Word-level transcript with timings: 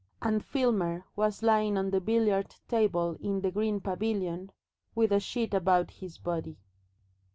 And 0.19 0.43
Filmer 0.43 1.05
was 1.15 1.43
lying 1.43 1.77
on 1.77 1.91
the 1.91 2.01
billiard 2.01 2.55
table 2.67 3.17
in 3.21 3.41
the 3.41 3.51
green 3.51 3.79
pavilion 3.79 4.51
with 4.95 5.11
a 5.11 5.19
sheet 5.19 5.53
about 5.53 5.91
his 5.91 6.17
body. 6.17 6.57